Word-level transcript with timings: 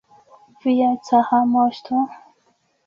Via 0.63 0.89
cara 1.11 1.43
moŝto! 1.53 2.05